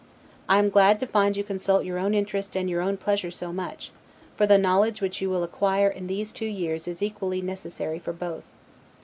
I 0.49 0.57
am 0.57 0.71
glad 0.71 0.99
to 1.01 1.05
find 1.05 1.37
you 1.37 1.43
consult 1.43 1.85
your 1.85 1.99
own 1.99 2.15
interest 2.15 2.57
and 2.57 2.67
your 2.67 2.81
own 2.81 2.97
pleasure 2.97 3.29
so 3.29 3.53
much; 3.53 3.91
for 4.35 4.47
the 4.47 4.57
knowledge 4.57 4.99
which 4.99 5.21
you 5.21 5.29
will 5.29 5.43
acquire 5.43 5.89
in 5.89 6.07
these 6.07 6.31
two 6.31 6.47
years 6.49 6.87
is 6.87 7.03
equally 7.03 7.43
necessary 7.43 7.99
for 7.99 8.11
both. 8.11 8.47